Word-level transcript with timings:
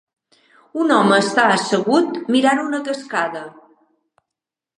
Un 0.83 0.93
home 0.95 1.19
està 1.23 1.45
assegut 1.57 2.17
mirant 2.37 2.63
una 2.65 2.81
cascada. 2.89 3.45